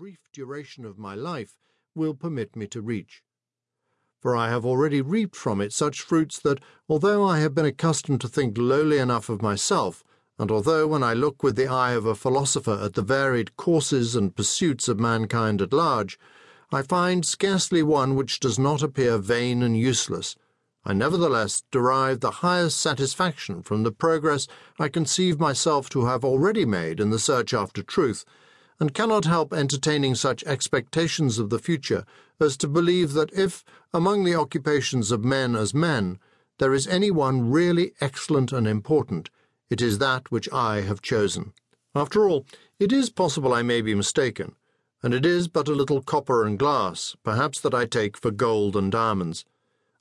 brief 0.00 0.30
duration 0.32 0.86
of 0.86 0.96
my 0.96 1.14
life 1.14 1.58
will 1.94 2.14
permit 2.14 2.56
me 2.56 2.66
to 2.66 2.80
reach. 2.80 3.22
For 4.18 4.34
I 4.34 4.48
have 4.48 4.64
already 4.64 5.02
reaped 5.02 5.36
from 5.36 5.60
it 5.60 5.74
such 5.74 6.00
fruits 6.00 6.38
that, 6.38 6.58
although 6.88 7.22
I 7.22 7.40
have 7.40 7.54
been 7.54 7.66
accustomed 7.66 8.22
to 8.22 8.28
think 8.28 8.56
lowly 8.56 8.96
enough 8.96 9.28
of 9.28 9.42
myself, 9.42 10.02
and 10.38 10.50
although 10.50 10.86
when 10.86 11.02
I 11.02 11.12
look 11.12 11.42
with 11.42 11.54
the 11.54 11.66
eye 11.66 11.92
of 11.92 12.06
a 12.06 12.14
philosopher 12.14 12.80
at 12.82 12.94
the 12.94 13.02
varied 13.02 13.58
courses 13.58 14.16
and 14.16 14.34
pursuits 14.34 14.88
of 14.88 14.98
mankind 14.98 15.60
at 15.60 15.70
large, 15.70 16.18
I 16.72 16.80
find 16.80 17.26
scarcely 17.26 17.82
one 17.82 18.14
which 18.14 18.40
does 18.40 18.58
not 18.58 18.82
appear 18.82 19.18
vain 19.18 19.62
and 19.62 19.76
useless, 19.76 20.34
I 20.82 20.94
nevertheless 20.94 21.62
derive 21.70 22.20
the 22.20 22.40
highest 22.40 22.80
satisfaction 22.80 23.62
from 23.62 23.82
the 23.82 23.92
progress 23.92 24.48
I 24.78 24.88
conceive 24.88 25.38
myself 25.38 25.90
to 25.90 26.06
have 26.06 26.24
already 26.24 26.64
made 26.64 27.00
in 27.00 27.10
the 27.10 27.18
search 27.18 27.52
after 27.52 27.82
truth, 27.82 28.24
and 28.80 28.94
cannot 28.94 29.26
help 29.26 29.52
entertaining 29.52 30.14
such 30.14 30.42
expectations 30.44 31.38
of 31.38 31.50
the 31.50 31.58
future 31.58 32.04
as 32.40 32.56
to 32.56 32.66
believe 32.66 33.12
that 33.12 33.32
if, 33.34 33.62
among 33.92 34.24
the 34.24 34.34
occupations 34.34 35.12
of 35.12 35.22
men 35.22 35.54
as 35.54 35.74
men, 35.74 36.18
there 36.58 36.72
is 36.72 36.86
any 36.86 37.10
one 37.10 37.50
really 37.50 37.92
excellent 38.00 38.52
and 38.52 38.66
important, 38.66 39.30
it 39.68 39.82
is 39.82 39.98
that 39.98 40.30
which 40.30 40.50
I 40.50 40.80
have 40.80 41.02
chosen. 41.02 41.52
After 41.94 42.28
all, 42.28 42.46
it 42.78 42.92
is 42.92 43.10
possible 43.10 43.52
I 43.52 43.62
may 43.62 43.82
be 43.82 43.94
mistaken, 43.94 44.56
and 45.02 45.12
it 45.12 45.26
is 45.26 45.48
but 45.48 45.68
a 45.68 45.74
little 45.74 46.02
copper 46.02 46.46
and 46.46 46.58
glass, 46.58 47.14
perhaps 47.22 47.60
that 47.60 47.74
I 47.74 47.84
take 47.84 48.16
for 48.16 48.30
gold 48.30 48.76
and 48.76 48.90
diamonds. 48.90 49.44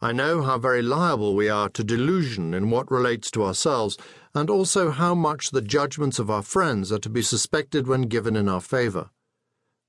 I 0.00 0.12
know 0.12 0.42
how 0.42 0.58
very 0.58 0.82
liable 0.82 1.34
we 1.34 1.48
are 1.48 1.70
to 1.70 1.82
delusion 1.82 2.52
in 2.52 2.68
what 2.68 2.90
relates 2.90 3.30
to 3.30 3.44
ourselves, 3.44 3.96
and 4.34 4.50
also 4.50 4.90
how 4.90 5.14
much 5.14 5.50
the 5.50 5.62
judgments 5.62 6.18
of 6.18 6.30
our 6.30 6.42
friends 6.42 6.92
are 6.92 6.98
to 6.98 7.08
be 7.08 7.22
suspected 7.22 7.86
when 7.86 8.02
given 8.02 8.36
in 8.36 8.46
our 8.46 8.60
favour. 8.60 9.08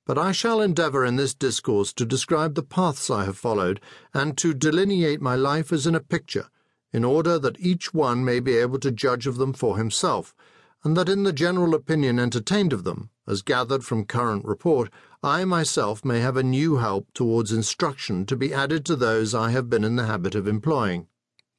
But 0.05 0.17
I 0.17 0.31
shall 0.31 0.62
endeavour 0.62 1.03
in 1.03 1.17
this 1.17 1.34
discourse 1.34 1.91
to 1.93 2.05
describe 2.05 2.55
the 2.55 2.63
paths 2.63 3.09
I 3.09 3.25
have 3.25 3.38
followed, 3.38 3.82
and 4.13 4.37
to 4.37 4.54
delineate 4.54 5.20
my 5.20 5.35
life 5.35 5.73
as 5.73 5.85
in 5.85 5.95
a 5.95 5.99
picture, 5.99 6.48
in 6.93 7.04
order 7.04 7.37
that 7.37 7.60
each 7.60 7.93
one 7.93 8.23
may 8.23 8.39
be 8.39 8.55
able 8.55 8.79
to 8.79 8.91
judge 8.91 9.27
of 9.27 9.35
them 9.35 9.51
for 9.51 9.77
himself, 9.77 10.34
and 10.83 10.95
that 10.95 11.09
in 11.09 11.23
the 11.23 11.33
general 11.33 11.73
opinion 11.73 12.20
entertained 12.20 12.71
of 12.71 12.83
them, 12.83 13.09
as 13.27 13.41
gathered 13.41 13.83
from 13.83 14.05
current 14.05 14.45
report, 14.45 14.89
I 15.23 15.43
myself 15.43 16.05
may 16.05 16.20
have 16.20 16.37
a 16.37 16.43
new 16.43 16.77
help 16.77 17.11
towards 17.13 17.51
instruction 17.51 18.25
to 18.27 18.35
be 18.35 18.53
added 18.53 18.85
to 18.85 18.95
those 18.95 19.33
I 19.33 19.49
have 19.49 19.70
been 19.70 19.83
in 19.83 19.95
the 19.95 20.05
habit 20.05 20.35
of 20.35 20.48
employing. 20.48 21.07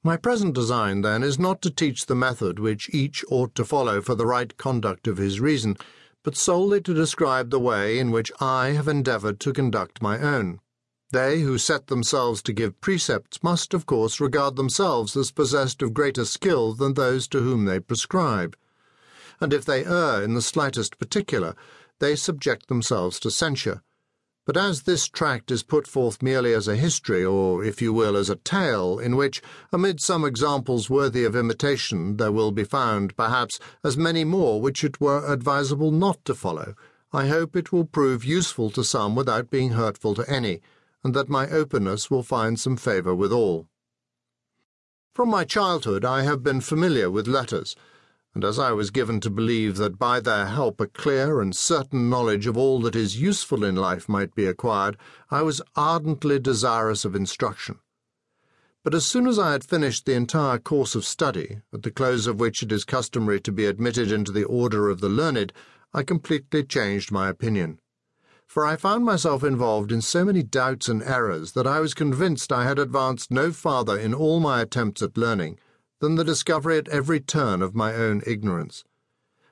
My 0.05 0.17
present 0.17 0.55
design, 0.55 1.03
then, 1.03 1.23
is 1.23 1.39
not 1.39 1.61
to 1.63 1.71
teach 1.71 2.07
the 2.07 2.15
method 2.15 2.61
which 2.61 2.89
each 2.95 3.25
ought 3.29 3.55
to 3.57 3.65
follow 3.65 4.01
for 4.01 4.15
the 4.15 4.25
right 4.25 4.57
conduct 4.57 5.09
of 5.09 5.19
his 5.19 5.41
reason, 5.41 5.77
but 6.23 6.37
solely 6.37 6.81
to 6.83 6.95
describe 6.95 7.51
the 7.51 7.59
way 7.59 7.99
in 7.99 8.13
which 8.13 8.31
I 8.41 8.69
have 8.69 8.87
endeavoured 8.87 9.41
to 9.41 9.53
conduct 9.53 10.01
my 10.01 10.21
own. 10.21 10.61
They 11.11 11.41
who 11.41 11.59
set 11.59 11.89
themselves 11.89 12.41
to 12.43 12.53
give 12.53 12.81
precepts 12.81 13.43
must, 13.43 13.75
of 13.75 13.85
course, 13.85 14.21
regard 14.21 14.55
themselves 14.55 15.17
as 15.17 15.33
possessed 15.33 15.83
of 15.83 15.93
greater 15.93 16.25
skill 16.25 16.73
than 16.73 16.95
those 16.95 17.27
to 17.29 17.41
whom 17.41 17.65
they 17.65 17.81
prescribe 17.81 18.57
and 19.41 19.53
if 19.53 19.65
they 19.65 19.85
err 19.85 20.23
in 20.23 20.35
the 20.35 20.43
slightest 20.43 20.99
particular, 20.99 21.55
they 21.99 22.17
subject 22.17 22.69
themselves 22.69 23.19
to 23.21 23.31
censure. 23.31 23.83
But 24.47 24.57
as 24.57 24.85
this 24.85 25.09
tract 25.09 25.51
is 25.51 25.63
put 25.63 25.87
forth 25.87 26.23
merely 26.23 26.55
as 26.55 26.69
a 26.69 26.77
history, 26.77 27.23
or, 27.23 27.63
if 27.63 27.83
you 27.83 27.93
will, 27.93 28.17
as 28.17 28.31
a 28.31 28.37
tale, 28.37 28.99
in 28.99 29.15
which, 29.15 29.43
amid 29.73 30.01
some 30.01 30.25
examples 30.25 30.89
worthy 30.89 31.25
of 31.25 31.37
imitation, 31.37 32.17
there 32.17 32.33
will 32.33 32.51
be 32.51 32.65
found, 32.65 33.15
perhaps, 33.15 33.61
as 33.85 33.99
many 33.99 34.25
more 34.25 34.59
which 34.61 34.83
it 34.83 35.03
were 35.03 35.31
advisable 35.31 35.91
not 35.91 36.25
to 36.25 36.35
follow, 36.35 36.75
I 37.13 37.29
hope 37.29 37.57
it 37.57 37.73
will 37.73 37.85
prove 37.85 38.25
useful 38.25 38.71
to 38.71 38.83
some 38.83 39.15
without 39.15 39.51
being 39.51 39.73
hurtful 39.73 40.15
to 40.15 40.31
any, 40.31 40.63
and 41.05 41.13
that 41.15 41.29
my 41.29 41.49
openness 41.51 42.11
will 42.11 42.23
find 42.23 42.59
some 42.59 42.77
favour 42.77 43.15
with 43.15 43.33
all. 43.33 43.67
From 45.15 45.29
my 45.29 45.45
childhood 45.45 46.05
I 46.05 46.23
have 46.23 46.43
been 46.43 46.61
familiar 46.61 47.11
with 47.11 47.27
letters 47.27 47.77
and 48.35 48.45
as 48.45 48.59
I 48.59 48.73
was 48.73 48.91
given 48.91 49.21
to 49.21 49.31
believe 49.31 49.79
that 49.79 49.99
by 49.99 50.21
their 50.21 50.47
help 50.47 50.81
a 50.81 50.87
clear 50.87 51.41
and 51.41 51.57
certain 51.57 52.09
knowledge 52.09 52.47
of 52.47 52.57
all 52.57 52.81
that 52.83 52.95
is 52.95 53.21
useful 53.21 53.65
in 53.65 53.75
life 53.75 54.09
might 54.09 54.35
be 54.35 54.47
acquired, 54.47 54.97
I 55.31 55.43
was 55.43 55.63
ardently 55.75 56.39
desirous 56.39 57.05
of 57.05 57.17
instruction. 57.17 57.81
But 58.85 58.95
as 58.95 59.05
soon 59.05 59.27
as 59.27 59.39
I 59.39 59.53
had 59.53 59.65
finished 59.65 60.07
the 60.07 60.15
entire 60.15 60.59
course 60.59 60.95
of 60.95 61.05
study, 61.05 61.63
at 61.73 61.83
the 61.83 61.91
close 61.91 62.27
of 62.27 62.39
which 62.39 62.63
it 62.63 62.71
is 62.71 62.85
customary 62.85 63.41
to 63.41 63.51
be 63.51 63.67
admitted 63.67 64.13
into 64.13 64.31
the 64.31 64.45
order 64.45 64.89
of 64.89 65.01
the 65.01 65.09
learned, 65.09 65.53
I 65.93 66.03
completely 66.03 66.63
changed 66.63 67.11
my 67.11 67.29
opinion. 67.29 67.81
For 68.47 68.65
I 68.65 68.77
found 68.77 69.05
myself 69.05 69.43
involved 69.43 69.91
in 69.91 70.01
so 70.01 70.25
many 70.25 70.43
doubts 70.43 70.89
and 70.89 71.03
errors 71.03 71.53
that 71.53 71.67
I 71.67 71.81
was 71.81 71.93
convinced 71.93 72.53
I 72.53 72.65
had 72.65 72.79
advanced 72.79 73.31
no 73.31 73.53
farther 73.53 73.99
in 73.99 74.15
all 74.15 74.39
my 74.39 74.61
attempts 74.61 75.03
at 75.03 75.19
learning 75.19 75.59
than 76.01 76.15
the 76.15 76.25
discovery 76.25 76.79
at 76.79 76.89
every 76.89 77.21
turn 77.21 77.63
of 77.63 77.75
my 77.75 77.95
own 77.95 78.23
ignorance. 78.27 78.85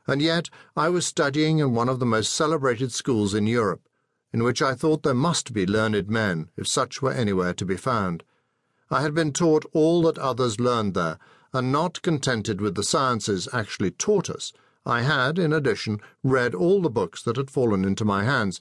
And 0.07 0.23
yet 0.23 0.49
I 0.77 0.89
was 0.89 1.07
studying 1.07 1.59
in 1.59 1.75
one 1.75 1.89
of 1.89 1.99
the 1.99 2.07
most 2.07 2.33
celebrated 2.33 2.93
schools 2.93 3.35
in 3.35 3.47
Europe, 3.47 3.89
in 4.33 4.45
which 4.45 4.63
I 4.63 4.75
thought 4.75 5.03
there 5.03 5.15
must 5.15 5.53
be 5.53 5.67
learned 5.67 6.09
men, 6.09 6.51
if 6.57 6.69
such 6.69 7.03
were 7.03 7.13
anywhere 7.13 7.55
to 7.55 7.65
be 7.65 7.77
found. 7.77 8.23
I 8.91 9.03
had 9.03 9.15
been 9.15 9.33
taught 9.33 9.65
all 9.73 10.03
that 10.03 10.19
others 10.19 10.61
learned 10.61 10.95
there, 10.95 11.19
and 11.53 11.73
not 11.73 12.03
contented 12.03 12.61
with 12.61 12.75
the 12.75 12.85
sciences 12.85 13.49
actually 13.53 13.91
taught 13.91 14.31
us, 14.31 14.53
I 14.85 15.03
had, 15.03 15.39
in 15.39 15.53
addition, 15.53 16.01
read 16.23 16.55
all 16.55 16.81
the 16.81 16.91
books 16.91 17.23
that 17.23 17.37
had 17.37 17.51
fallen 17.51 17.85
into 17.85 18.05
my 18.05 18.23
hands, 18.23 18.61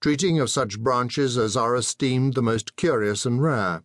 treating 0.00 0.38
of 0.38 0.50
such 0.50 0.80
branches 0.80 1.38
as 1.38 1.56
are 1.56 1.74
esteemed 1.74 2.34
the 2.34 2.42
most 2.42 2.76
curious 2.76 3.24
and 3.24 3.42
rare. 3.42 3.82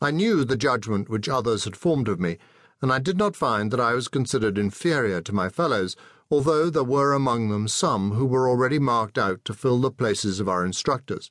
I 0.00 0.10
knew 0.10 0.44
the 0.44 0.58
judgment 0.58 1.08
which 1.08 1.28
others 1.28 1.64
had 1.64 1.76
formed 1.76 2.08
of 2.08 2.20
me, 2.20 2.36
and 2.82 2.92
I 2.92 2.98
did 2.98 3.16
not 3.16 3.34
find 3.34 3.70
that 3.70 3.80
I 3.80 3.94
was 3.94 4.08
considered 4.08 4.58
inferior 4.58 5.22
to 5.22 5.34
my 5.34 5.48
fellows, 5.48 5.96
although 6.30 6.68
there 6.68 6.84
were 6.84 7.14
among 7.14 7.48
them 7.48 7.66
some 7.66 8.12
who 8.12 8.26
were 8.26 8.48
already 8.48 8.78
marked 8.78 9.16
out 9.16 9.42
to 9.46 9.54
fill 9.54 9.80
the 9.80 9.90
places 9.90 10.38
of 10.38 10.48
our 10.50 10.66
instructors. 10.66 11.30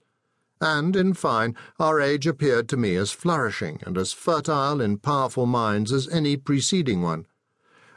And, 0.59 0.95
in 0.95 1.13
fine, 1.13 1.55
our 1.79 2.01
age 2.01 2.25
appeared 2.25 2.67
to 2.69 2.77
me 2.77 2.95
as 2.95 3.11
flourishing 3.11 3.81
and 3.85 3.97
as 3.97 4.13
fertile 4.13 4.81
in 4.81 4.97
powerful 4.97 5.45
minds 5.45 5.91
as 5.91 6.07
any 6.07 6.35
preceding 6.35 7.03
one. 7.03 7.27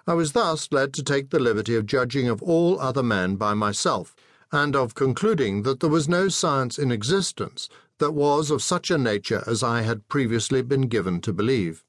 I 0.06 0.15
was 0.15 0.33
thus 0.33 0.69
led 0.71 0.93
to 0.95 1.03
take 1.03 1.31
the 1.31 1.39
liberty 1.39 1.77
of 1.77 1.87
judging 1.87 2.29
of 2.29 2.43
all 2.43 2.79
other 2.79 3.03
men 3.03 3.37
by 3.37 3.55
myself, 3.55 4.15
and 4.53 4.77
of 4.77 4.95
concluding 4.95 5.62
that 5.62 5.81
there 5.81 5.89
was 5.89 6.09
no 6.09 6.29
science 6.29 6.79
in 6.79 6.91
existence 6.91 7.69
that 7.98 8.12
was 8.12 8.50
of 8.50 8.62
such 8.62 8.91
a 8.91 8.98
nature 8.98 9.42
as 9.47 9.62
I 9.62 9.82
had 9.82 10.09
previously 10.09 10.62
been 10.62 10.82
given 10.82 11.20
to 11.22 11.32
believe. 11.32 11.84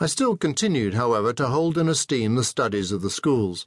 I 0.00 0.06
still 0.06 0.36
continued, 0.36 0.94
however, 0.94 1.32
to 1.34 1.48
hold 1.48 1.76
in 1.76 1.88
esteem 1.88 2.34
the 2.34 2.44
studies 2.44 2.92
of 2.92 3.02
the 3.02 3.10
schools. 3.10 3.66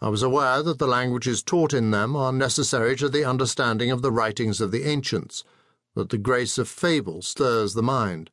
I 0.00 0.08
was 0.08 0.22
aware 0.22 0.62
that 0.62 0.78
the 0.78 0.86
languages 0.86 1.42
taught 1.42 1.72
in 1.72 1.90
them 1.90 2.16
are 2.16 2.32
necessary 2.32 2.96
to 2.96 3.08
the 3.08 3.24
understanding 3.24 3.90
of 3.90 4.02
the 4.02 4.12
writings 4.12 4.60
of 4.60 4.70
the 4.70 4.84
ancients, 4.84 5.44
that 5.94 6.08
the 6.08 6.18
grace 6.18 6.58
of 6.58 6.68
fable 6.68 7.22
stirs 7.22 7.74
the 7.74 7.82
mind, 7.82 8.30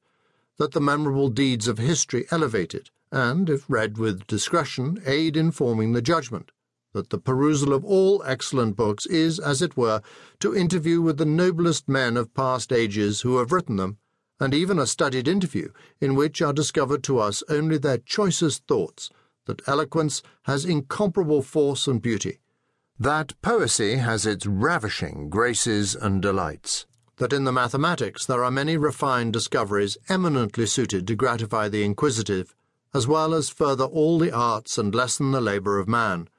that 0.57 0.71
the 0.71 0.81
memorable 0.81 1.29
deeds 1.29 1.67
of 1.67 1.77
history 1.77 2.25
elevate 2.31 2.73
it, 2.73 2.91
and, 3.11 3.49
if 3.49 3.65
read 3.67 3.97
with 3.97 4.25
discretion, 4.27 5.01
aid 5.05 5.37
in 5.37 5.51
forming 5.51 5.91
the 5.93 6.01
judgment 6.01 6.51
that 6.93 7.09
the 7.09 7.17
perusal 7.17 7.73
of 7.73 7.83
all 7.83 8.23
excellent 8.25 8.75
books 8.75 9.05
is, 9.07 9.39
as 9.39 9.61
it 9.61 9.75
were, 9.75 10.01
to 10.39 10.55
interview 10.55 11.01
with 11.01 11.17
the 11.17 11.25
noblest 11.25 11.89
men 11.89 12.15
of 12.15 12.33
past 12.33 12.71
ages 12.71 13.21
who 13.21 13.37
have 13.37 13.51
written 13.51 13.77
them, 13.77 13.97
and 14.39 14.53
even 14.53 14.79
a 14.79 14.87
studied 14.87 15.27
interview 15.27 15.69
in 15.99 16.15
which 16.15 16.41
are 16.41 16.53
discovered 16.53 17.03
to 17.03 17.19
us 17.19 17.43
only 17.49 17.77
their 17.77 17.97
choicest 17.97 18.65
thoughts, 18.67 19.09
that 19.45 19.67
eloquence 19.67 20.21
has 20.43 20.65
incomparable 20.65 21.41
force 21.41 21.87
and 21.87 22.01
beauty, 22.01 22.39
that 22.99 23.33
poesy 23.41 23.97
has 23.97 24.25
its 24.25 24.45
ravishing 24.45 25.29
graces 25.29 25.95
and 25.95 26.21
delights, 26.21 26.85
that 27.17 27.33
in 27.33 27.43
the 27.43 27.51
mathematics 27.51 28.25
there 28.25 28.43
are 28.43 28.51
many 28.51 28.77
refined 28.77 29.33
discoveries 29.33 29.97
eminently 30.09 30.67
suited 30.67 31.07
to 31.07 31.15
gratify 31.15 31.67
the 31.67 31.83
inquisitive, 31.83 32.55
as 32.93 33.07
well 33.07 33.33
as 33.33 33.49
further 33.49 33.85
all 33.85 34.19
the 34.19 34.31
arts 34.31 34.77
and 34.77 34.93
lessen 34.93 35.31
the 35.31 35.41
labour 35.41 35.79
of 35.79 35.87
man 35.87 36.29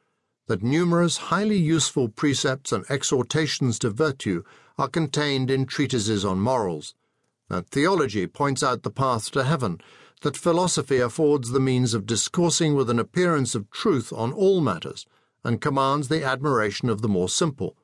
that 0.47 0.63
numerous 0.63 1.17
highly 1.17 1.57
useful 1.57 2.09
precepts 2.09 2.73
and 2.73 2.85
exhortations 2.91 3.79
to 3.79 3.91
virtue 3.91 4.43
are 4.79 4.89
contained 4.89 5.51
in 5.51 5.65
treatises 5.65 6.25
on 6.25 6.39
morals, 6.39 6.95
that 7.49 7.69
theology 7.69 8.27
points 8.27 8.63
out 8.63 8.83
the 8.83 8.91
path 8.91 9.31
to 9.31 9.45
heaven, 9.45 9.81
that 10.23 10.37
philosophy 10.37 10.99
affords 10.99 11.51
the 11.51 11.61
means 11.61 11.95
of 11.95 12.07
discoursing 12.07 12.75
with 12.75 12.91
an 12.91 12.99
appearance 12.99 13.55
of 13.55 13.71
truth 13.71 14.13
on 14.13 14.33
all 14.33 14.61
matters, 14.61 15.07
and 15.45 15.61
commands 15.61 16.09
the 16.09 16.25
admiration 16.25 16.89
of 16.89 17.03
the 17.03 17.09
more 17.09 17.29
simple, 17.29 17.77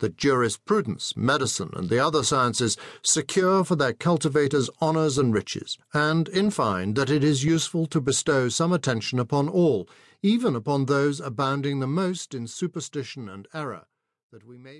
that 0.00 0.18
jurisprudence, 0.18 1.16
medicine, 1.16 1.70
and 1.72 1.88
the 1.88 1.98
other 1.98 2.22
sciences 2.22 2.76
secure 3.02 3.64
for 3.64 3.76
their 3.76 3.94
cultivators 3.94 4.68
honours 4.82 5.16
and 5.16 5.32
riches, 5.32 5.78
and, 5.94 6.28
in 6.28 6.50
fine, 6.50 6.94
that 6.94 7.08
it 7.08 7.24
is 7.24 7.44
useful 7.44 7.86
to 7.86 8.00
bestow 8.00 8.48
some 8.48 8.72
attention 8.72 9.18
upon 9.18 9.48
all, 9.48 9.88
even 10.22 10.54
upon 10.54 10.84
those 10.84 11.20
abounding 11.20 11.80
the 11.80 11.86
most 11.86 12.34
in 12.34 12.46
superstition 12.46 13.28
and 13.28 13.48
error, 13.54 13.86
that 14.30 14.46
we 14.46 14.58
may 14.58 14.74
be 14.74 14.78